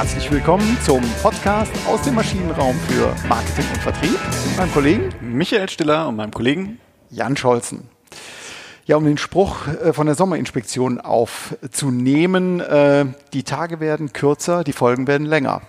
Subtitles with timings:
[0.00, 5.68] Herzlich willkommen zum Podcast aus dem Maschinenraum für Marketing und Vertrieb mit meinem Kollegen Michael
[5.68, 6.80] Stiller und meinem Kollegen
[7.10, 7.86] Jan Scholzen.
[8.86, 14.72] Ja, um den Spruch äh, von der Sommerinspektion aufzunehmen, äh, die Tage werden kürzer, die
[14.72, 15.60] Folgen werden länger.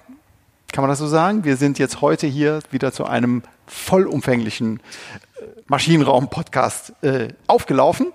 [0.72, 1.44] Kann man das so sagen?
[1.44, 6.94] Wir sind jetzt heute hier wieder zu einem vollumfänglichen äh, Maschinenraum-Podcast
[7.48, 8.14] aufgelaufen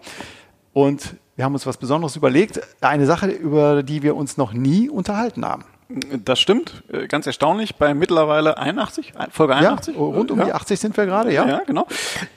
[0.72, 2.58] und wir haben uns was Besonderes überlegt.
[2.80, 5.66] Eine Sache, über die wir uns noch nie unterhalten haben.
[5.88, 7.76] Das stimmt, äh, ganz erstaunlich.
[7.76, 9.94] Bei mittlerweile 81, Folge 81.
[9.94, 10.46] Ja, rund um ja.
[10.46, 11.46] die 80 sind wir gerade, ja.
[11.46, 11.86] Ja, genau.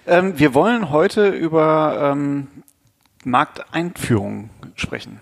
[0.06, 2.48] Ähm, wir wollen heute über ähm,
[3.24, 5.20] Markteinführung sprechen.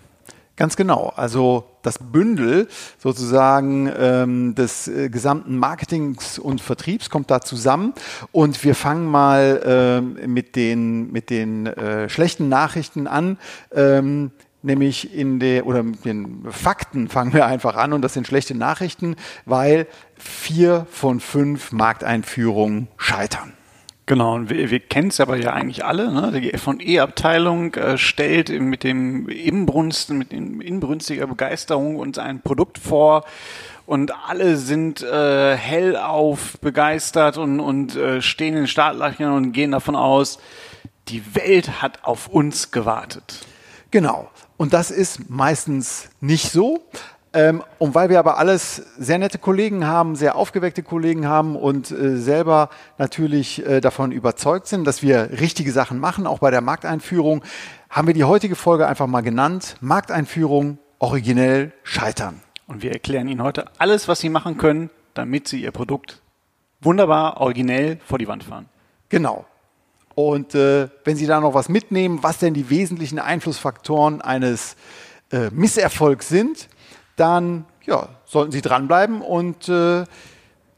[0.58, 1.14] Ganz genau.
[1.16, 7.94] Also das Bündel sozusagen ähm, des äh, gesamten Marketings und Vertriebs kommt da zusammen
[8.32, 13.38] und wir fangen mal äh, mit den mit den äh, schlechten Nachrichten an.
[13.72, 18.28] Ähm, nämlich in der oder mit den Fakten fangen wir einfach an und das sind
[18.28, 23.54] schlechte Nachrichten, weil vier von fünf Markteinführungen scheitern.
[24.08, 26.10] Genau, und wir, wir kennen es aber ja eigentlich alle.
[26.14, 26.40] Ne?
[26.40, 33.26] Die F&E-Abteilung äh, stellt mit dem Inbrunst, mit in, inbrünstiger Begeisterung uns ein Produkt vor
[33.86, 39.72] und alle sind äh, hellauf begeistert und, und äh, stehen in den Startlöchern und gehen
[39.72, 40.40] davon aus,
[41.10, 43.46] die Welt hat auf uns gewartet.
[43.92, 44.30] Genau.
[44.58, 46.82] Und das ist meistens nicht so.
[47.34, 51.92] Ähm, und weil wir aber alles sehr nette Kollegen haben, sehr aufgeweckte Kollegen haben und
[51.92, 56.62] äh, selber natürlich äh, davon überzeugt sind, dass wir richtige Sachen machen, auch bei der
[56.62, 57.44] Markteinführung,
[57.90, 59.76] haben wir die heutige Folge einfach mal genannt.
[59.82, 62.42] Markteinführung originell scheitern.
[62.66, 66.22] Und wir erklären Ihnen heute alles, was Sie machen können, damit Sie Ihr Produkt
[66.82, 68.68] wunderbar originell vor die Wand fahren.
[69.10, 69.46] Genau.
[70.18, 74.76] Und äh, wenn Sie da noch was mitnehmen, was denn die wesentlichen Einflussfaktoren eines
[75.32, 76.70] äh, Misserfolgs sind,
[77.18, 80.06] dann ja, sollten Sie dranbleiben und äh,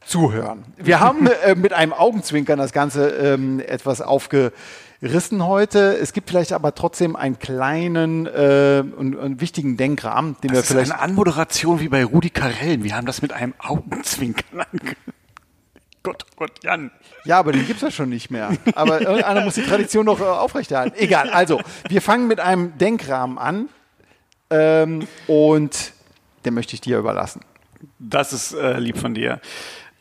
[0.04, 0.64] zuhören.
[0.76, 5.96] Wir haben äh, mit einem Augenzwinkern das Ganze ähm, etwas aufgerissen heute.
[5.96, 10.64] Es gibt vielleicht aber trotzdem einen kleinen äh, und, und wichtigen Denkrahmen, den das wir
[10.64, 10.88] vielleicht.
[10.88, 12.82] Ist eine Anmoderation wie bei Rudi Carell.
[12.82, 14.66] Wir haben das mit einem Augenzwinkern
[16.02, 16.90] Gott, Gott, Jan.
[17.24, 18.56] Ja, aber den gibt es ja schon nicht mehr.
[18.74, 20.96] Aber irgendeiner muss die Tradition noch äh, aufrechterhalten.
[20.98, 23.68] Egal, also, wir fangen mit einem Denkrahmen an.
[24.48, 25.92] Ähm, und
[26.44, 27.42] den möchte ich dir überlassen.
[27.98, 29.40] Das ist äh, lieb von dir.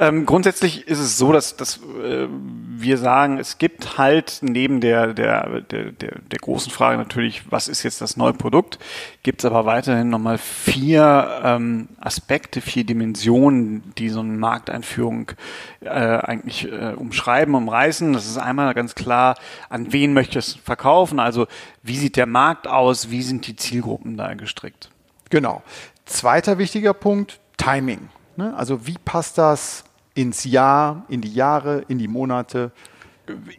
[0.02, 5.14] Ähm, grundsätzlich ist es so, dass, dass äh, wir sagen, es gibt halt neben der,
[5.14, 8.80] der, der, der, der großen Frage natürlich, was ist jetzt das neue Produkt,
[9.24, 15.34] gibt es aber weiterhin nochmal vier ähm, Aspekte, vier Dimensionen, die so eine Markteinführung
[15.82, 18.14] äh, eigentlich äh, umschreiben, umreißen.
[18.14, 19.36] Das ist einmal ganz klar,
[19.68, 21.46] an wen möchte es verkaufen, also
[21.84, 24.90] wie sieht der Markt aus, wie sind die Zielgruppen da gestrickt.
[25.30, 25.62] Genau.
[26.06, 28.08] Zweiter wichtiger Punkt, Timing.
[28.38, 28.56] Ne?
[28.56, 29.84] Also wie passt das
[30.20, 32.72] ins Jahr, in die Jahre, in die Monate?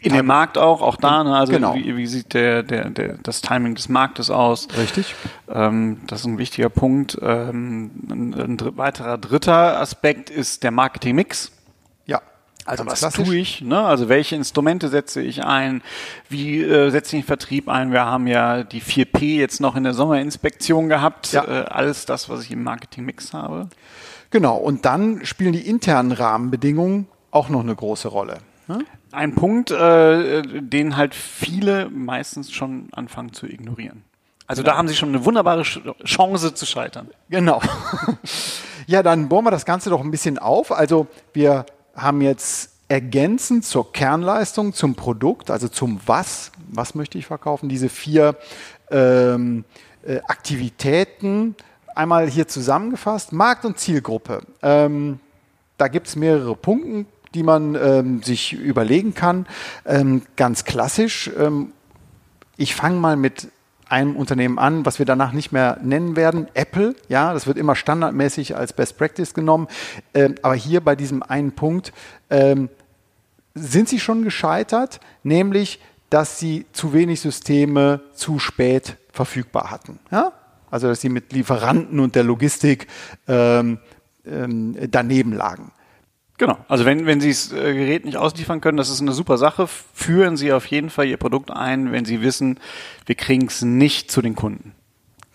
[0.00, 1.34] In den Markt auch, auch da, ne?
[1.34, 1.74] also genau.
[1.74, 4.68] wie, wie, sieht der, der, der, das Timing des Marktes aus?
[4.76, 5.14] Richtig.
[5.48, 7.16] Ähm, das ist ein wichtiger Punkt.
[7.22, 11.52] Ähm, ein, ein, weiterer dritter Aspekt ist der Marketing-Mix.
[12.70, 13.26] Also was klassisch.
[13.26, 13.62] tue ich?
[13.62, 13.80] Ne?
[13.80, 15.82] Also welche Instrumente setze ich ein?
[16.28, 17.90] Wie äh, setze ich den Vertrieb ein?
[17.90, 21.32] Wir haben ja die 4P jetzt noch in der Sommerinspektion gehabt.
[21.32, 21.44] Ja.
[21.44, 23.68] Äh, alles das, was ich im Marketing-Mix habe.
[24.30, 24.56] Genau.
[24.56, 28.38] Und dann spielen die internen Rahmenbedingungen auch noch eine große Rolle.
[28.68, 28.84] Ne?
[29.10, 34.04] Ein Punkt, äh, den halt viele meistens schon anfangen zu ignorieren.
[34.46, 34.72] Also genau.
[34.72, 37.08] da haben sie schon eine wunderbare Chance zu scheitern.
[37.30, 37.60] Genau.
[38.86, 40.70] ja, dann bohren wir das Ganze doch ein bisschen auf.
[40.70, 41.66] Also wir
[42.02, 47.88] haben jetzt ergänzend zur Kernleistung, zum Produkt, also zum Was, was möchte ich verkaufen, diese
[47.88, 48.36] vier
[48.90, 49.64] ähm,
[50.02, 51.54] äh, Aktivitäten
[51.94, 53.32] einmal hier zusammengefasst.
[53.32, 54.42] Markt und Zielgruppe.
[54.62, 55.20] Ähm,
[55.78, 59.46] da gibt es mehrere Punkte, die man ähm, sich überlegen kann.
[59.86, 61.30] Ähm, ganz klassisch.
[61.38, 61.72] Ähm,
[62.56, 63.48] ich fange mal mit
[63.90, 66.94] einem Unternehmen an, was wir danach nicht mehr nennen werden, Apple.
[67.08, 69.68] Ja, das wird immer standardmäßig als Best Practice genommen.
[70.14, 71.92] Ähm, aber hier bei diesem einen Punkt
[72.30, 72.68] ähm,
[73.54, 79.98] sind sie schon gescheitert, nämlich, dass sie zu wenig Systeme zu spät verfügbar hatten.
[80.10, 80.32] Ja?
[80.70, 82.86] Also, dass sie mit Lieferanten und der Logistik
[83.26, 83.78] ähm,
[84.24, 85.72] ähm daneben lagen.
[86.40, 86.56] Genau.
[86.68, 89.66] Also wenn, wenn Sie das äh, Gerät nicht ausliefern können, das ist eine super Sache.
[89.66, 92.58] Führen Sie auf jeden Fall Ihr Produkt ein, wenn Sie wissen,
[93.04, 94.72] wir kriegen es nicht zu den Kunden.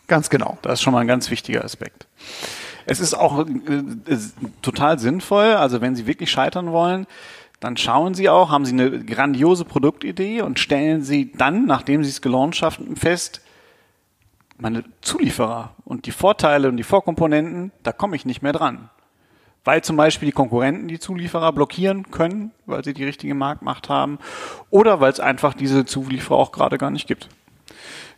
[0.07, 0.57] Ganz genau.
[0.63, 2.07] Das ist schon mal ein ganz wichtiger Aspekt.
[2.87, 4.17] Es ist auch äh,
[4.63, 7.05] total sinnvoll, also wenn Sie wirklich scheitern wollen,
[7.59, 12.09] dann schauen Sie auch, haben Sie eine grandiose Produktidee und stellen Sie dann, nachdem Sie
[12.09, 13.41] es gelauncht haben, fest,
[14.57, 18.89] meine Zulieferer und die Vorteile und die Vorkomponenten, da komme ich nicht mehr dran.
[19.65, 24.19] Weil zum Beispiel die Konkurrenten die Zulieferer blockieren können, weil sie die richtige Marktmacht haben,
[24.69, 27.27] oder weil es einfach diese Zulieferer auch gerade gar nicht gibt.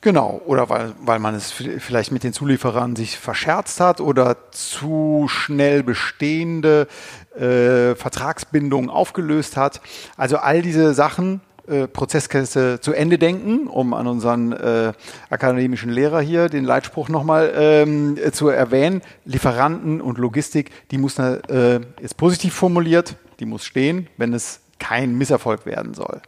[0.01, 5.25] Genau, oder weil, weil man es vielleicht mit den Zulieferern sich verscherzt hat oder zu
[5.27, 6.87] schnell bestehende
[7.35, 9.81] äh, Vertragsbindungen aufgelöst hat.
[10.15, 14.93] Also all diese Sachen äh, Prozesskette zu Ende denken, um an unseren äh,
[15.29, 19.01] akademischen Lehrer hier den Leitspruch nochmal ähm, äh, zu erwähnen.
[19.25, 25.17] Lieferanten und Logistik, die muss äh, ist positiv formuliert, die muss stehen, wenn es kein
[25.17, 26.21] Misserfolg werden soll.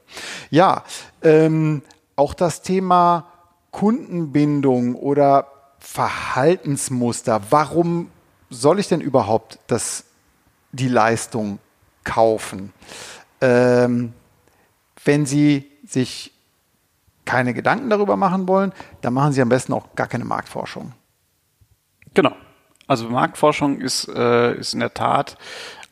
[0.50, 0.84] Ja,
[1.22, 1.84] ähm,
[2.16, 3.28] auch das Thema
[3.72, 5.48] Kundenbindung oder
[5.80, 7.42] Verhaltensmuster.
[7.50, 8.10] Warum
[8.50, 10.04] soll ich denn überhaupt das,
[10.74, 11.60] die Leistung
[12.04, 12.74] kaufen?
[13.40, 14.14] Ähm,
[15.06, 16.32] wenn Sie sich
[17.26, 20.94] keine Gedanken darüber machen wollen, dann machen Sie am besten auch gar keine Marktforschung.
[22.14, 22.36] Genau.
[22.88, 25.38] Also Marktforschung ist, äh, ist in der Tat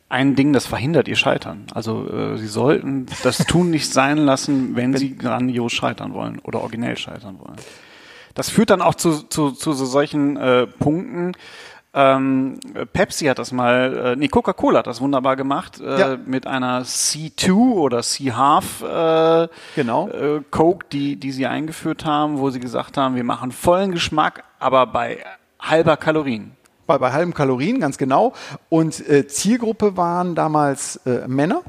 [0.08, 1.66] ein Ding, das verhindert ihr Scheitern.
[1.72, 6.40] Also äh, Sie sollten das Tun nicht sein lassen, wenn, wenn Sie grandios scheitern wollen
[6.40, 7.56] oder originell scheitern wollen.
[8.34, 11.32] Das führt dann auch zu, zu, zu so solchen äh, Punkten,
[11.98, 12.60] ähm,
[12.92, 16.16] Pepsi hat das mal, äh, nee, Coca-Cola hat das wunderbar gemacht äh, ja.
[16.16, 20.08] mit einer C2 oder C-Half äh, genau.
[20.08, 24.44] äh, Coke, die, die sie eingeführt haben, wo sie gesagt haben, wir machen vollen Geschmack,
[24.60, 25.18] aber bei
[25.60, 26.52] halber Kalorien.
[26.86, 28.32] Bei, bei halben Kalorien, ganz genau.
[28.68, 31.62] Und äh, Zielgruppe waren damals äh, Männer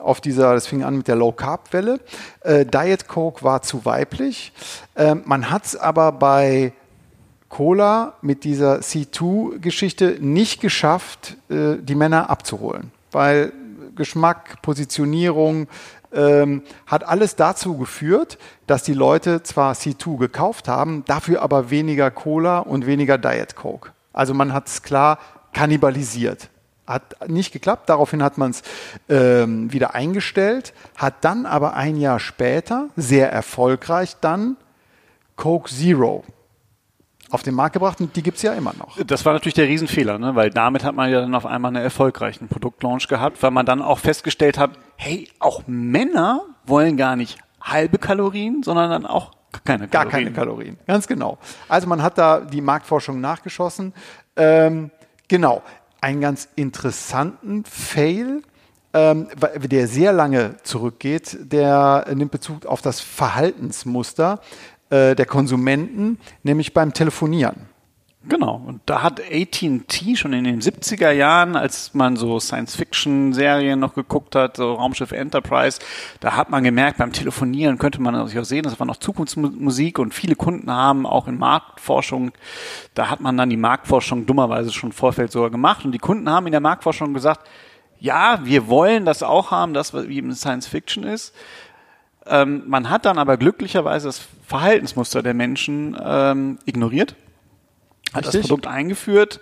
[0.00, 1.98] auf dieser, das fing an mit der Low Carb Welle.
[2.42, 4.52] Äh, Diet Coke war zu weiblich.
[4.94, 6.72] Äh, man hat es aber bei
[7.52, 12.92] Cola mit dieser C2-Geschichte nicht geschafft, äh, die Männer abzuholen.
[13.10, 13.52] Weil
[13.94, 15.68] Geschmack, Positionierung,
[16.14, 22.10] ähm, hat alles dazu geführt, dass die Leute zwar C2 gekauft haben, dafür aber weniger
[22.10, 23.90] Cola und weniger Diet Coke.
[24.14, 25.18] Also man hat es klar
[25.52, 26.48] kannibalisiert.
[26.86, 28.62] Hat nicht geklappt, daraufhin hat man es
[29.10, 34.56] ähm, wieder eingestellt, hat dann aber ein Jahr später, sehr erfolgreich dann,
[35.36, 36.24] Coke Zero
[37.32, 39.02] auf den Markt gebracht und die gibt es ja immer noch.
[39.04, 40.34] Das war natürlich der Riesenfehler, ne?
[40.34, 43.80] weil damit hat man ja dann auf einmal einen erfolgreichen Produktlaunch gehabt, weil man dann
[43.80, 49.32] auch festgestellt hat, hey, auch Männer wollen gar nicht halbe Kalorien, sondern dann auch
[49.64, 49.90] keine Kalorien.
[49.90, 51.38] Gar keine Kalorien, ganz genau.
[51.68, 53.94] Also man hat da die Marktforschung nachgeschossen.
[54.36, 54.90] Ähm,
[55.28, 55.62] genau,
[56.02, 58.42] einen ganz interessanten Fail,
[58.94, 59.28] ähm,
[59.62, 64.40] der sehr lange zurückgeht, der nimmt Bezug auf das Verhaltensmuster
[64.92, 67.72] äh, der Konsumenten, nämlich beim Telefonieren.
[68.28, 73.94] Genau, und da hat AT&T schon in den 70er Jahren, als man so Science-Fiction-Serien noch
[73.94, 75.80] geguckt hat, so Raumschiff Enterprise,
[76.20, 79.98] da hat man gemerkt, beim Telefonieren könnte man sich auch sehen, das war noch Zukunftsmusik
[79.98, 82.30] und viele Kunden haben auch in Marktforschung,
[82.94, 86.30] da hat man dann die Marktforschung dummerweise schon im Vorfeld sogar gemacht und die Kunden
[86.30, 87.48] haben in der Marktforschung gesagt,
[87.98, 91.34] ja, wir wollen das auch haben, das wie in Science-Fiction ist,
[92.26, 97.14] ähm, man hat dann aber glücklicherweise das Verhaltensmuster der Menschen ähm, ignoriert,
[98.12, 98.42] hat Richtig.
[98.42, 99.40] das Produkt eingeführt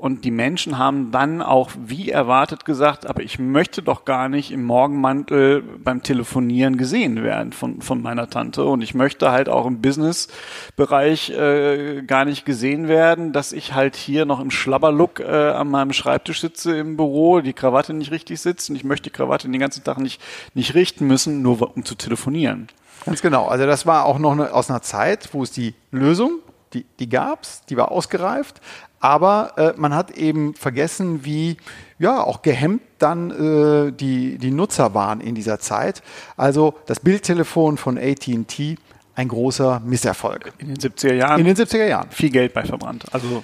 [0.00, 4.52] und die Menschen haben dann auch wie erwartet gesagt, aber ich möchte doch gar nicht
[4.52, 8.64] im Morgenmantel beim Telefonieren gesehen werden von, von meiner Tante.
[8.64, 13.96] Und ich möchte halt auch im Business-Bereich äh, gar nicht gesehen werden, dass ich halt
[13.96, 18.40] hier noch im Schlabberlook äh, an meinem Schreibtisch sitze im Büro, die Krawatte nicht richtig
[18.40, 20.22] sitzt und ich möchte die Krawatte den ganzen Tag nicht,
[20.54, 22.68] nicht richten müssen, nur um zu telefonieren.
[23.04, 23.48] Ganz genau.
[23.48, 26.38] Also das war auch noch eine, aus einer Zeit, wo es die Lösung
[26.72, 28.60] die, die gab es, die war ausgereift,
[29.00, 31.56] aber äh, man hat eben vergessen, wie
[31.98, 36.02] ja auch gehemmt dann äh, die, die Nutzer waren in dieser Zeit.
[36.36, 38.76] Also das Bildtelefon von AT&T
[39.14, 40.52] ein großer Misserfolg.
[40.58, 41.40] In den 70er Jahren?
[41.40, 42.10] In den 70er Jahren.
[42.10, 43.04] Viel Geld bei verbrannt.
[43.12, 43.42] Also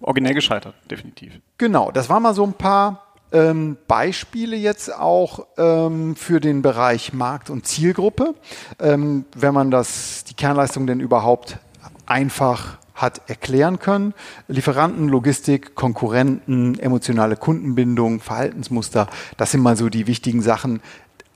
[0.00, 1.40] originell gescheitert, definitiv.
[1.58, 7.12] Genau, das waren mal so ein paar ähm, Beispiele jetzt auch ähm, für den Bereich
[7.12, 8.34] Markt und Zielgruppe,
[8.80, 11.58] ähm, wenn man das, die Kernleistung denn überhaupt
[12.06, 14.14] einfach hat erklären können.
[14.48, 20.82] Lieferanten, Logistik, Konkurrenten, emotionale Kundenbindung, Verhaltensmuster, das sind mal so die wichtigen Sachen,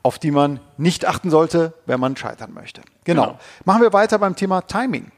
[0.03, 2.83] auf die man nicht achten sollte, wenn man scheitern möchte.
[3.05, 3.23] Genau.
[3.23, 3.39] genau.
[3.65, 5.11] Machen wir weiter beim Thema Timing.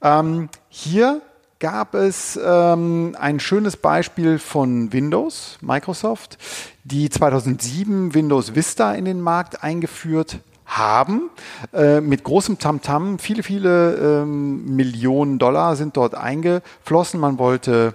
[0.00, 1.20] Ähm, hier
[1.58, 6.38] gab es ähm, ein schönes Beispiel von Windows, Microsoft,
[6.84, 11.30] die 2007 Windows Vista in den Markt eingeführt haben,
[11.72, 13.16] äh, mit großem Tamtam.
[13.16, 13.18] -Tam.
[13.18, 17.18] Viele, viele ähm, Millionen Dollar sind dort eingeflossen.
[17.20, 17.94] Man wollte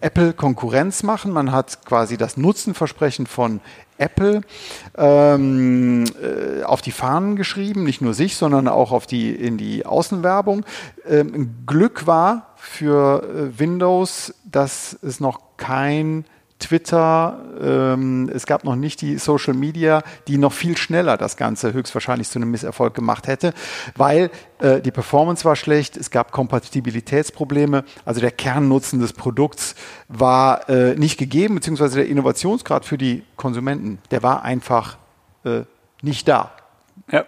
[0.00, 1.30] Apple Konkurrenz machen.
[1.30, 3.60] Man hat quasi das Nutzenversprechen von
[3.98, 4.42] Apple
[4.96, 9.84] ähm, äh, auf die Fahnen geschrieben, nicht nur sich, sondern auch auf die, in die
[9.84, 10.64] Außenwerbung.
[11.06, 16.24] Ähm, Glück war für äh, Windows, dass es noch kein
[16.58, 21.72] Twitter, ähm, es gab noch nicht die Social Media, die noch viel schneller das Ganze
[21.72, 23.54] höchstwahrscheinlich zu einem Misserfolg gemacht hätte,
[23.96, 29.76] weil äh, die Performance war schlecht, es gab Kompatibilitätsprobleme, also der Kernnutzen des Produkts
[30.08, 34.98] war äh, nicht gegeben, beziehungsweise der Innovationsgrad für die Konsumenten, der war einfach
[35.44, 35.62] äh,
[36.02, 36.52] nicht da.
[37.10, 37.24] Ja.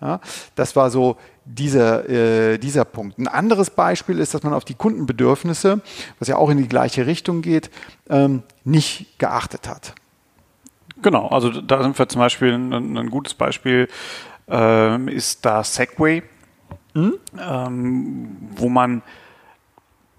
[0.00, 0.20] ja.
[0.56, 1.16] Das war so
[1.48, 3.18] dieser, äh, dieser Punkt.
[3.18, 5.80] Ein anderes Beispiel ist, dass man auf die Kundenbedürfnisse,
[6.18, 7.70] was ja auch in die gleiche Richtung geht,
[8.10, 9.94] ähm, nicht geachtet hat.
[11.00, 13.88] Genau, also da sind wir zum Beispiel, ein, ein gutes Beispiel
[14.48, 16.22] ähm, ist da Segway,
[16.94, 17.14] mhm.
[17.40, 19.02] ähm, wo man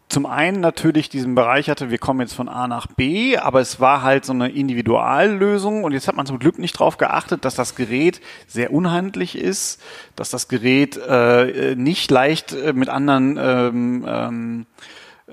[0.10, 3.80] zum einen natürlich diesen Bereich hatte, wir kommen jetzt von A nach B, aber es
[3.80, 7.54] war halt so eine Individuallösung und jetzt hat man zum Glück nicht darauf geachtet, dass
[7.54, 9.80] das Gerät sehr unhandlich ist,
[10.16, 14.66] dass das Gerät äh, nicht leicht äh, mit anderen ähm, ähm,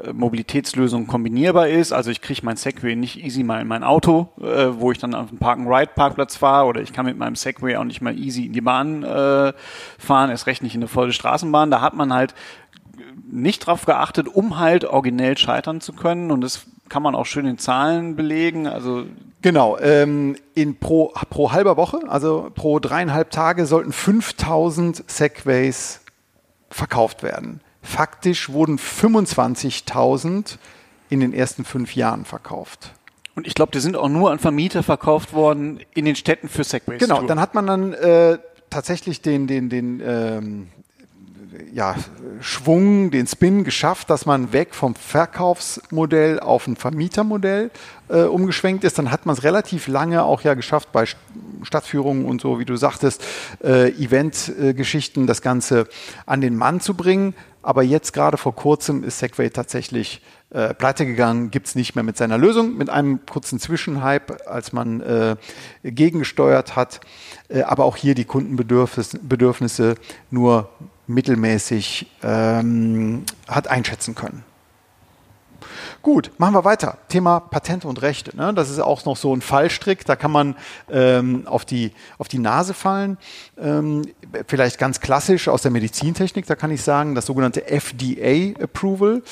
[0.05, 1.93] äh, Mobilitätslösungen kombinierbar ist.
[1.93, 5.15] Also ich kriege mein Segway nicht easy mal in mein Auto, äh, wo ich dann
[5.15, 8.53] auf den Park-and-Ride-Parkplatz fahre oder ich kann mit meinem Segway auch nicht mal easy in
[8.53, 9.53] die Bahn äh,
[9.99, 11.71] fahren, erst recht nicht in eine volle Straßenbahn.
[11.71, 12.35] Da hat man halt
[13.31, 16.31] nicht drauf geachtet, um halt originell scheitern zu können.
[16.31, 18.67] Und das kann man auch schön in Zahlen belegen.
[18.67, 19.05] Also
[19.43, 26.01] Genau, ähm, in pro, pro halber Woche, also pro dreieinhalb Tage sollten 5000 Segways
[26.69, 27.61] verkauft werden.
[27.81, 30.59] Faktisch wurden 25.000
[31.11, 32.93] in den ersten fünf Jahren verkauft.
[33.37, 36.65] Und ich glaube, die sind auch nur an Vermieter verkauft worden in den Städten für
[36.65, 36.99] Segways.
[36.99, 38.39] Genau, dann hat man dann äh,
[38.71, 40.69] tatsächlich den, den, den ähm,
[41.73, 41.97] ja,
[42.41, 47.71] Schwung, den Spin geschafft, dass man weg vom Verkaufsmodell auf ein Vermietermodell
[48.09, 48.99] äh, umgeschwenkt ist.
[48.99, 51.05] Dann hat man es relativ lange auch ja geschafft bei
[51.63, 53.25] Stadtführungen und so, wie du sagtest,
[53.63, 55.89] äh, Eventgeschichten, das Ganze
[56.27, 57.35] an den Mann zu bringen.
[57.63, 62.05] Aber jetzt gerade vor kurzem ist Segway tatsächlich äh, pleite gegangen, gibt es nicht mehr
[62.05, 65.37] mit seiner Lösung, mit einem kurzen Zwischenhype, als man äh,
[65.83, 67.01] gegengesteuert hat.
[67.49, 69.97] Äh, aber auch hier die Kundenbedürfnisse
[70.31, 70.71] nur
[71.07, 74.45] mittelmäßig ähm, hat einschätzen können.
[76.07, 76.99] Gut, machen wir weiter.
[77.09, 78.37] Thema Patente und Rechte.
[78.37, 78.55] Ne?
[78.55, 80.05] Das ist auch noch so ein Fallstrick.
[80.05, 80.55] Da kann man
[80.89, 83.19] ähm, auf, die, auf die Nase fallen.
[83.59, 84.03] Ähm,
[84.47, 86.47] vielleicht ganz klassisch aus der Medizintechnik.
[86.47, 89.23] Da kann ich sagen, das sogenannte FDA-Approval,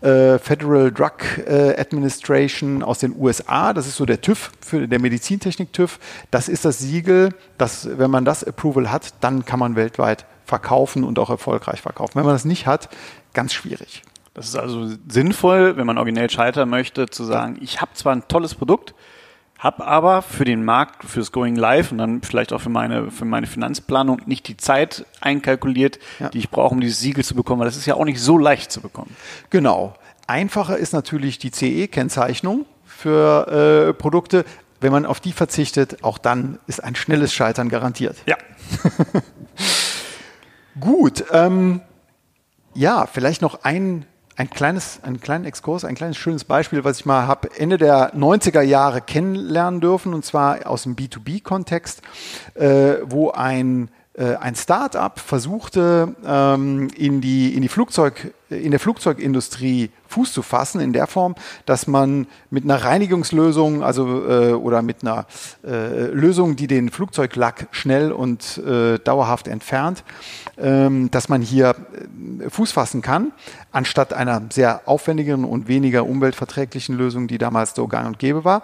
[0.00, 1.12] äh, Federal Drug
[1.46, 3.72] äh, Administration aus den USA.
[3.72, 6.00] Das ist so der TÜV, für der Medizintechnik-TÜV.
[6.32, 11.04] Das ist das Siegel, dass, wenn man das Approval hat, dann kann man weltweit verkaufen
[11.04, 12.14] und auch erfolgreich verkaufen.
[12.14, 12.88] Wenn man das nicht hat,
[13.34, 14.02] ganz schwierig.
[14.32, 18.28] Das ist also sinnvoll, wenn man originell scheitern möchte, zu sagen, ich habe zwar ein
[18.28, 18.94] tolles Produkt,
[19.58, 23.24] habe aber für den Markt, fürs Going Live und dann vielleicht auch für meine, für
[23.24, 26.28] meine Finanzplanung nicht die Zeit einkalkuliert, ja.
[26.28, 28.36] die ich brauche, um dieses Siegel zu bekommen, weil das ist ja auch nicht so
[28.36, 29.16] leicht zu bekommen.
[29.50, 29.94] Genau.
[30.26, 34.44] Einfacher ist natürlich die CE-Kennzeichnung für äh, Produkte.
[34.80, 38.16] Wenn man auf die verzichtet, auch dann ist ein schnelles Scheitern garantiert.
[38.26, 38.36] Ja.
[40.80, 41.24] Gut.
[41.32, 41.80] Ähm,
[42.74, 44.06] ja, vielleicht noch ein
[44.36, 48.14] ein kleines, einen kleinen Exkurs, ein kleines schönes Beispiel, was ich mal habe Ende der
[48.14, 52.02] 90er Jahre kennenlernen dürfen, und zwar aus dem B2B-Kontext,
[52.54, 53.88] äh, wo ein
[54.24, 60.80] ein Start-up versuchte, ähm, in, die, in, die Flugzeug, in der Flugzeugindustrie Fuß zu fassen,
[60.80, 61.34] in der Form,
[61.66, 65.26] dass man mit einer Reinigungslösung, also äh, oder mit einer
[65.64, 70.04] äh, Lösung, die den Flugzeuglack schnell und äh, dauerhaft entfernt,
[70.56, 71.74] ähm, dass man hier
[72.40, 73.32] äh, Fuß fassen kann,
[73.72, 78.62] anstatt einer sehr aufwendigeren und weniger umweltverträglichen Lösung, die damals so gang und gäbe war.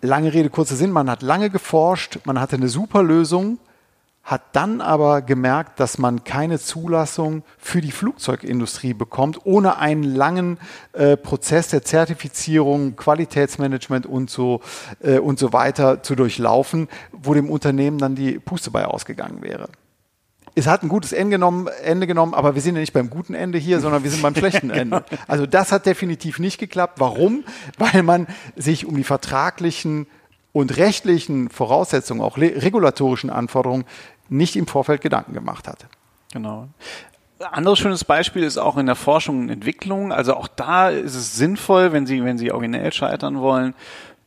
[0.00, 3.58] Lange Rede, kurzer Sinn, man hat lange geforscht, man hatte eine super Lösung,
[4.28, 10.58] hat dann aber gemerkt, dass man keine Zulassung für die Flugzeugindustrie bekommt, ohne einen langen
[10.92, 14.60] äh, Prozess der Zertifizierung, Qualitätsmanagement und so,
[15.00, 19.70] äh, und so weiter zu durchlaufen, wo dem Unternehmen dann die Puste bei ausgegangen wäre.
[20.54, 23.32] Es hat ein gutes Ende genommen, Ende genommen, aber wir sind ja nicht beim guten
[23.32, 25.04] Ende hier, sondern wir sind beim schlechten Ende.
[25.08, 25.20] Genau.
[25.26, 27.00] Also das hat definitiv nicht geklappt.
[27.00, 27.44] Warum?
[27.78, 30.06] Weil man sich um die vertraglichen
[30.52, 33.84] und rechtlichen Voraussetzungen, auch regulatorischen Anforderungen
[34.28, 35.86] nicht im Vorfeld Gedanken gemacht hatte.
[36.32, 36.68] Genau.
[37.52, 40.12] Anderes schönes Beispiel ist auch in der Forschung und Entwicklung.
[40.12, 43.74] Also auch da ist es sinnvoll, wenn Sie, wenn Sie originell scheitern wollen,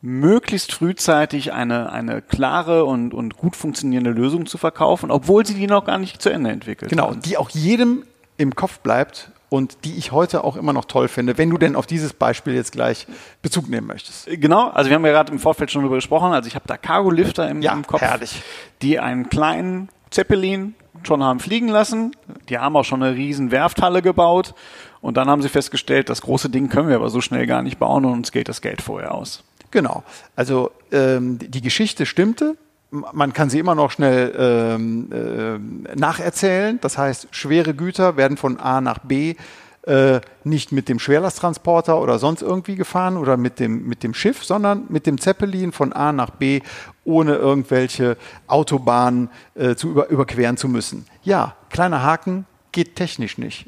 [0.02, 5.68] möglichst frühzeitig eine, eine klare und, und gut funktionierende Lösung zu verkaufen, obwohl Sie die
[5.68, 7.14] noch gar nicht zu Ende entwickelt genau, haben.
[7.14, 8.04] Genau, die auch jedem
[8.38, 11.76] im Kopf bleibt und die ich heute auch immer noch toll finde, wenn du denn
[11.76, 13.06] auf dieses Beispiel jetzt gleich
[13.42, 14.28] Bezug nehmen möchtest.
[14.28, 16.78] Genau, also wir haben ja gerade im Vorfeld schon darüber gesprochen, also ich habe da
[16.78, 18.42] Cargo-Lifter im, Ja, im Kopf, herrlich.
[18.82, 22.16] die einen kleinen Zeppelin schon haben fliegen lassen.
[22.48, 24.56] Die haben auch schon eine riesen Werfthalle gebaut
[25.02, 27.78] und dann haben sie festgestellt, das große Ding können wir aber so schnell gar nicht
[27.78, 29.44] bauen und uns geht das Geld vorher aus.
[29.72, 30.04] Genau.
[30.38, 32.56] Also ähm, die Geschichte stimmte.
[32.92, 36.78] Man kann sie immer noch schnell ähm, ähm, nacherzählen.
[36.82, 39.36] Das heißt, schwere Güter werden von A nach B
[39.84, 44.44] äh, nicht mit dem Schwerlasttransporter oder sonst irgendwie gefahren oder mit dem, mit dem Schiff,
[44.44, 46.62] sondern mit dem Zeppelin von A nach B,
[47.04, 48.18] ohne irgendwelche
[48.48, 51.08] Autobahnen äh, zu über, überqueren zu müssen.
[51.24, 53.68] Ja, kleiner Haken, geht technisch nicht.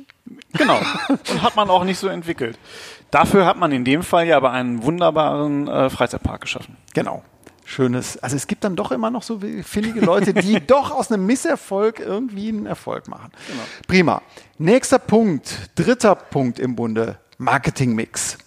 [0.54, 0.80] Genau.
[1.08, 2.60] Und hat man auch nicht so entwickelt.
[3.10, 6.78] Dafür hat man in dem Fall ja aber einen wunderbaren äh, Freizeitpark geschaffen.
[6.94, 7.24] Genau.
[7.66, 8.18] Schönes.
[8.18, 12.00] Also es gibt dann doch immer noch so findige Leute, die doch aus einem Misserfolg
[12.00, 13.32] irgendwie einen Erfolg machen.
[13.88, 14.22] Prima.
[14.58, 18.38] Nächster Punkt, dritter Punkt im Bunde, Marketingmix.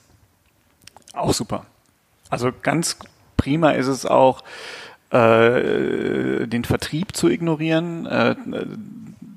[1.12, 1.66] Auch super.
[2.28, 2.98] Also ganz
[3.36, 4.42] prima ist es auch,
[5.10, 8.34] äh, den Vertrieb zu ignorieren, äh,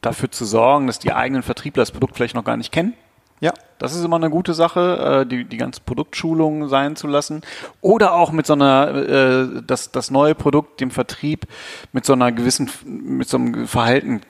[0.01, 2.93] dafür zu sorgen, dass die eigenen Vertriebler das Produkt vielleicht noch gar nicht kennen.
[3.41, 7.41] Ja, Das ist immer eine gute Sache, äh, die, die ganze Produktschulung sein zu lassen.
[7.79, 11.45] Oder auch mit so einer, äh, das, das neue Produkt dem Vertrieb
[11.93, 14.21] mit so einer gewissen, mit so einem Verhalten,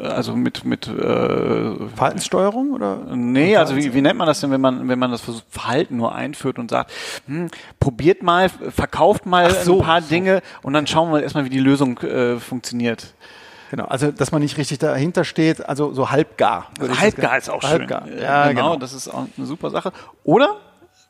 [0.00, 2.98] also mit, mit äh, Verhaltenssteuerung oder?
[3.14, 6.14] Nee, also wie, wie nennt man das denn, wenn man, wenn man das Verhalten nur
[6.14, 6.92] einführt und sagt,
[7.26, 7.48] hm,
[7.80, 10.08] probiert mal, verkauft mal so, ein paar so.
[10.08, 13.14] Dinge und dann schauen wir erstmal, wie die Lösung äh, funktioniert.
[13.70, 16.70] Genau, also dass man nicht richtig dahinter steht, also so halbgar.
[16.98, 18.06] Halbgar ist auch halbgar.
[18.06, 18.18] schön.
[18.18, 18.76] Ja, genau, genau.
[18.76, 19.92] das ist auch eine super Sache.
[20.24, 20.56] Oder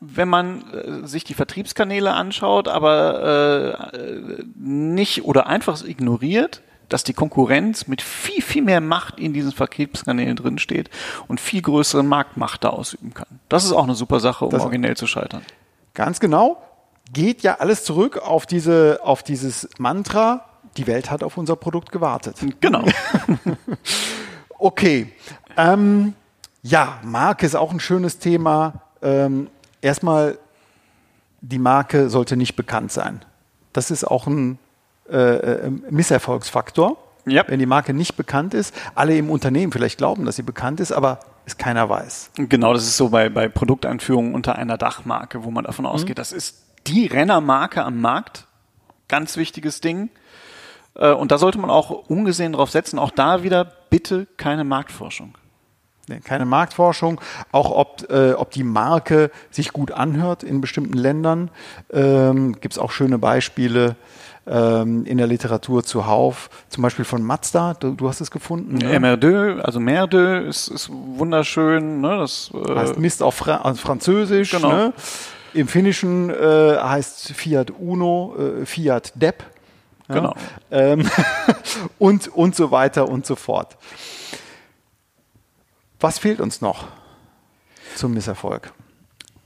[0.01, 7.13] wenn man äh, sich die Vertriebskanäle anschaut, aber äh, nicht oder einfach ignoriert, dass die
[7.13, 10.89] Konkurrenz mit viel, viel mehr Macht in diesen Vertriebskanälen drinsteht
[11.27, 13.27] und viel größere Marktmacht da ausüben kann.
[13.47, 15.43] Das ist auch eine super Sache, um Das- originell zu scheitern.
[15.93, 16.61] Ganz genau.
[17.11, 20.45] Geht ja alles zurück auf diese, auf dieses Mantra,
[20.77, 22.37] die Welt hat auf unser Produkt gewartet.
[22.59, 22.85] Genau.
[24.59, 25.11] Okay.
[25.57, 26.13] Ähm,
[26.61, 28.81] ja, Marke ist auch ein schönes Thema.
[29.01, 29.49] Ähm,
[29.81, 30.37] erstmal,
[31.41, 33.23] die Marke sollte nicht bekannt sein.
[33.71, 34.59] Das ist auch ein
[35.09, 36.97] äh, äh, Misserfolgsfaktor.
[37.25, 37.45] Ja.
[37.47, 40.91] Wenn die Marke nicht bekannt ist, alle im Unternehmen vielleicht glauben, dass sie bekannt ist,
[40.91, 42.31] aber es keiner weiß.
[42.35, 46.31] Genau, das ist so bei, bei Produkteinführungen unter einer Dachmarke, wo man davon ausgeht, das
[46.31, 48.45] ist die Rennermarke am Markt.
[49.07, 50.09] Ganz wichtiges Ding.
[50.99, 52.99] Äh, Und da sollte man auch ungesehen drauf setzen.
[52.99, 55.35] Auch da wieder bitte keine Marktforschung.
[56.23, 61.51] Keine Marktforschung, auch ob, äh, ob die Marke sich gut anhört in bestimmten Ländern.
[61.93, 63.95] Ähm, Gibt es auch schöne Beispiele
[64.47, 68.77] ähm, in der Literatur zuhauf, zum Beispiel von Mazda, du, du hast es gefunden.
[68.77, 68.99] Ne?
[68.99, 72.01] Merdeux, also Merdeux ist, ist wunderschön.
[72.01, 72.17] Ne?
[72.17, 74.51] Das, äh, heißt Mist auf Fra also Französisch.
[74.51, 74.71] Genau.
[74.71, 74.93] Ne?
[75.53, 79.43] Im Finnischen äh, heißt Fiat Uno, äh, Fiat Depp.
[80.09, 80.15] Ja?
[80.15, 80.35] Genau.
[80.71, 81.09] Ähm,
[81.99, 83.77] und, und so weiter und so fort.
[85.99, 86.87] Was fehlt uns noch
[87.95, 88.73] zum Misserfolg?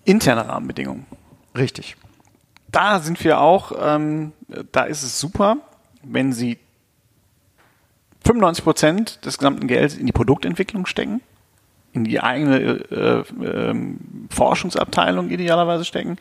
[0.05, 1.05] interne Rahmenbedingungen.
[1.55, 1.95] Richtig.
[2.71, 4.33] da sind wir auch, ähm,
[4.71, 5.57] da ist es super,
[6.01, 6.57] wenn Sie
[8.25, 11.21] 95 Prozent des gesamten Geldes in die Produktentwicklung stecken,
[11.91, 16.17] in die eigene äh, ähm, Forschungsabteilung idealerweise stecken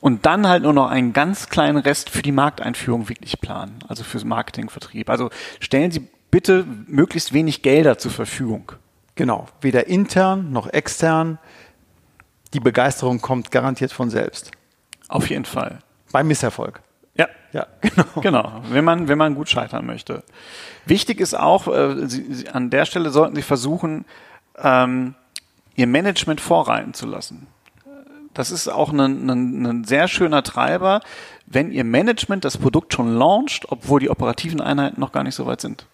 [0.00, 4.04] und dann halt nur noch einen ganz kleinen Rest für die Markteinführung wirklich planen, also
[4.04, 5.10] fürs Marketing, Vertrieb.
[5.10, 5.30] Also
[5.60, 8.72] stellen Sie bitte möglichst wenig Gelder zur Verfügung.
[9.14, 9.46] Genau.
[9.60, 11.38] Weder intern noch extern.
[12.52, 14.50] Die Begeisterung kommt garantiert von selbst.
[15.08, 15.78] Auf jeden Fall.
[16.12, 16.82] Beim Misserfolg.
[17.16, 18.20] Ja, Ja, genau.
[18.20, 20.22] Genau, wenn man, wenn man gut scheitern möchte.
[20.84, 24.04] Wichtig ist auch, äh, Sie, Sie, an der Stelle sollten Sie versuchen,
[24.58, 25.14] ähm,
[25.74, 27.46] Ihr Management vorreiten zu lassen.
[28.36, 31.00] Das ist auch ein, ein, ein sehr schöner Treiber,
[31.46, 35.46] wenn Ihr Management das Produkt schon launcht, obwohl die operativen Einheiten noch gar nicht so
[35.46, 35.86] weit sind.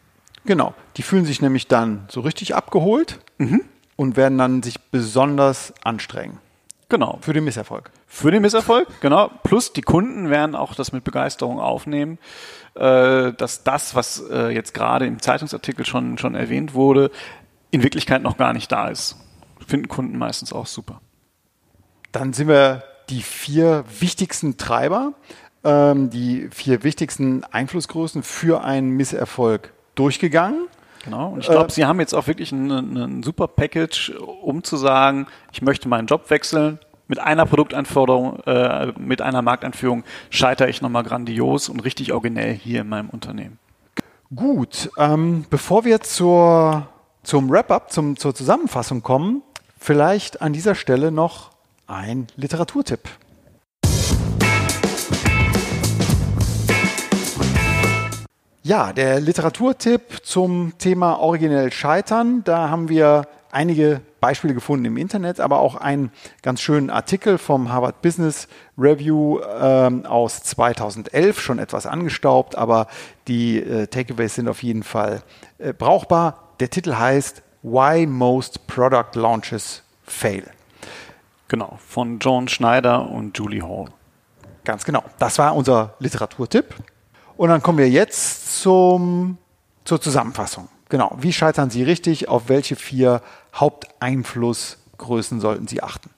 [0.45, 0.75] Genau.
[0.97, 3.21] Die fühlen sich nämlich dann so richtig abgeholt
[3.95, 6.39] und werden dann sich besonders anstrengen.
[6.89, 7.19] Genau.
[7.21, 7.93] Für den Misserfolg.
[8.09, 9.31] Für den Misserfolg, genau.
[9.45, 12.19] Plus die Kunden werden auch das mit Begeisterung aufnehmen,
[12.75, 17.13] äh, dass das, was äh, jetzt gerade im Zeitungsartikel schon, schon erwähnt wurde,
[17.71, 19.17] in Wirklichkeit noch gar nicht da ist.
[19.65, 21.01] Finden Kunden meistens auch super.
[22.13, 25.13] Dann sind wir die vier wichtigsten Treiber,
[25.65, 30.69] ähm, die vier wichtigsten Einflussgrößen für einen Misserfolg durchgegangen.
[31.05, 31.31] Genau.
[31.31, 34.11] Und ich glaube, Äh, Sie haben jetzt auch wirklich ein, super Package,
[34.43, 36.79] um zu sagen, ich möchte meinen Job wechseln.
[37.09, 42.83] Mit einer Produktanforderung, äh, mit einer Markteinführung scheitere ich nochmal grandios und richtig originell hier
[42.83, 43.59] in meinem Unternehmen.
[44.35, 46.89] Gut, ähm, bevor wir zur,
[47.23, 49.43] zum Wrap-up, zum, zur Zusammenfassung kommen,
[49.77, 51.52] vielleicht an dieser Stelle noch
[51.87, 53.09] ein Literaturtipp.
[58.65, 62.45] Ja, der Literaturtipp zum Thema originell Scheitern.
[62.45, 67.73] Da haben wir einige Beispiele gefunden im Internet, aber auch einen ganz schönen Artikel vom
[67.73, 68.47] Harvard Business
[68.79, 72.87] Review ähm, aus 2011, schon etwas angestaubt, aber
[73.27, 75.23] die äh, Takeaways sind auf jeden Fall
[75.59, 76.55] äh, brauchbar.
[76.61, 80.45] Der Titel heißt Why Most Product Launches Fail.
[81.53, 83.89] Genau, von John Schneider und Julie Hall.
[84.65, 85.05] Ganz genau.
[85.19, 86.75] Das war unser Literaturtipp.
[87.37, 89.37] Und dann kommen wir jetzt zum,
[89.85, 90.71] zur Zusammenfassung.
[90.89, 91.15] Genau.
[91.21, 92.31] Wie scheitern Sie richtig?
[92.31, 93.21] Auf welche vier
[93.55, 96.09] Haupteinflussgrößen sollten Sie achten?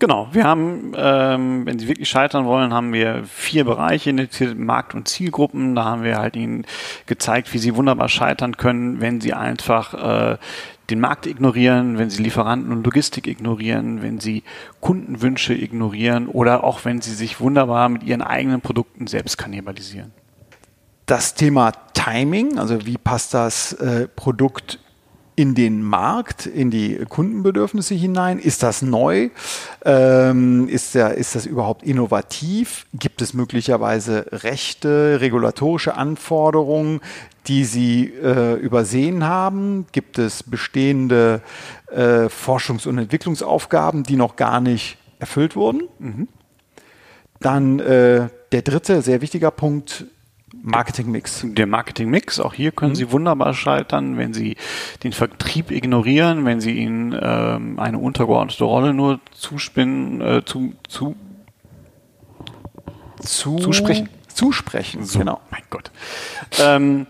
[0.00, 4.12] Genau, wir haben, ähm, wenn Sie wirklich scheitern wollen, haben wir vier Bereiche,
[4.56, 5.76] Markt- und Zielgruppen.
[5.76, 6.66] Da haben wir halt Ihnen
[7.06, 10.38] gezeigt, wie Sie wunderbar scheitern können, wenn Sie einfach äh,
[10.90, 14.42] den Markt ignorieren, wenn Sie Lieferanten und Logistik ignorieren, wenn Sie
[14.80, 20.12] Kundenwünsche ignorieren oder auch wenn Sie sich wunderbar mit Ihren eigenen Produkten selbst kannibalisieren.
[21.06, 24.78] Das Thema Timing, also wie passt das äh, Produkt
[25.38, 28.40] in den Markt, in die Kundenbedürfnisse hinein?
[28.40, 29.30] Ist das neu?
[29.84, 32.86] Ähm, ist, der, ist das überhaupt innovativ?
[32.92, 37.00] Gibt es möglicherweise Rechte, regulatorische Anforderungen,
[37.46, 39.86] die Sie äh, übersehen haben?
[39.92, 41.40] Gibt es bestehende
[41.86, 45.82] äh, Forschungs- und Entwicklungsaufgaben, die noch gar nicht erfüllt wurden?
[46.00, 46.28] Mhm.
[47.38, 50.06] Dann äh, der dritte, sehr wichtiger Punkt,
[50.54, 51.44] Marketingmix.
[51.44, 52.96] Der Marketingmix, auch hier können mhm.
[52.96, 54.56] Sie wunderbar scheitern, wenn Sie
[55.02, 61.16] den Vertrieb ignorieren, wenn Sie ihnen ähm, eine untergeordnete Rolle nur zuspinnen, äh, zu, zu,
[63.20, 64.08] zu, zusprechen.
[64.28, 65.40] Zusprechen, so, genau.
[65.50, 65.90] Mein Gott.
[66.60, 67.06] Ähm,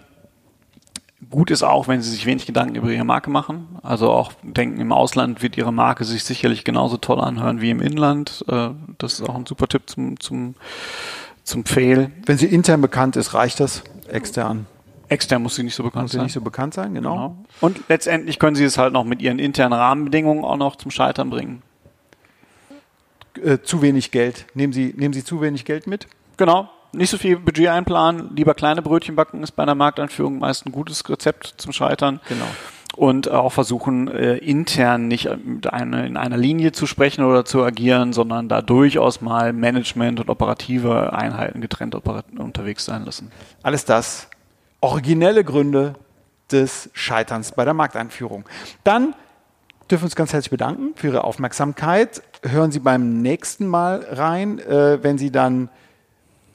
[1.31, 3.79] gut ist auch, wenn Sie sich wenig Gedanken über Ihre Marke machen.
[3.83, 7.83] Also auch denken, im Ausland wird Ihre Marke sich sicherlich genauso toll anhören wie im
[7.83, 8.45] Inland.
[8.49, 10.55] Äh, das ist auch ein super Tipp zum, zum
[11.49, 12.11] zum Fail.
[12.27, 14.67] Wenn sie intern bekannt ist, reicht das extern?
[15.09, 16.25] Extern muss sie nicht so bekannt muss sein.
[16.25, 17.15] nicht so bekannt sein, genau.
[17.15, 17.45] genau.
[17.61, 21.31] Und letztendlich können sie es halt noch mit ihren internen Rahmenbedingungen auch noch zum Scheitern
[21.31, 21.63] bringen.
[23.43, 24.47] Äh, zu wenig Geld.
[24.55, 26.09] Nehmen sie, nehmen sie zu wenig Geld mit?
[26.37, 26.69] Genau.
[26.93, 30.73] Nicht so viel Budget einplanen, lieber kleine Brötchen backen ist bei einer Markteinführung meist ein
[30.73, 32.21] gutes Rezept zum Scheitern.
[32.29, 32.47] Genau
[32.99, 38.13] und auch versuchen, äh, intern nicht eine, in einer Linie zu sprechen oder zu agieren,
[38.13, 43.31] sondern da durchaus mal Management und operative Einheiten getrennt unterwegs sein lassen.
[43.63, 44.29] Alles das
[44.81, 45.95] originelle Gründe
[46.51, 48.45] des Scheiterns bei der Markteinführung.
[48.83, 49.15] Dann
[49.89, 52.23] dürfen wir uns ganz herzlich bedanken für Ihre Aufmerksamkeit.
[52.43, 55.69] Hören Sie beim nächsten Mal rein, äh, wenn Sie dann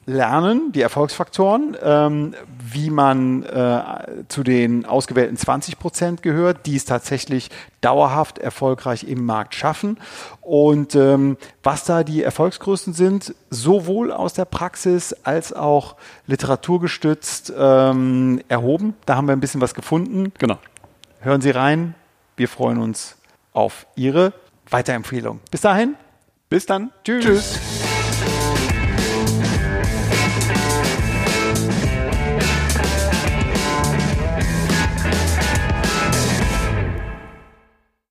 [0.06, 3.82] lernen, die Erfolgsfaktoren, ähm, wie man äh,
[4.28, 9.98] zu den ausgewählten 20 Prozent gehört, die es tatsächlich dauerhaft erfolgreich im Markt schaffen
[10.40, 18.40] und ähm, was da die Erfolgsgrößen sind, sowohl aus der Praxis als auch literaturgestützt ähm,
[18.48, 18.94] erhoben.
[19.06, 20.32] Da haben wir ein bisschen was gefunden.
[20.38, 20.58] Genau.
[21.20, 21.94] Hören Sie rein.
[22.36, 23.16] Wir freuen uns
[23.52, 24.32] auf Ihre
[24.68, 25.40] Weiterempfehlung.
[25.50, 25.94] Bis dahin.
[26.48, 26.90] Bis dann.
[27.04, 27.24] Tschüss.
[27.24, 27.83] Tschüss.